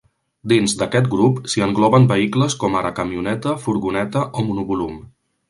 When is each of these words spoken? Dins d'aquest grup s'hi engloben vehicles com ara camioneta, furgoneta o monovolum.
Dins 0.51 0.71
d'aquest 0.77 1.09
grup 1.11 1.37
s'hi 1.53 1.63
engloben 1.65 2.07
vehicles 2.13 2.57
com 2.65 2.79
ara 2.81 2.93
camioneta, 3.01 3.55
furgoneta 3.67 4.27
o 4.43 4.49
monovolum. 4.51 4.99